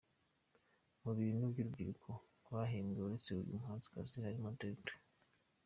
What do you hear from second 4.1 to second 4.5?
harimo